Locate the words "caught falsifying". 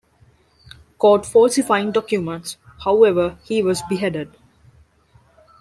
0.97-1.91